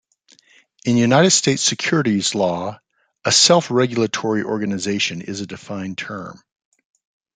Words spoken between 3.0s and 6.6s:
a self-regulatory organization is a defined term.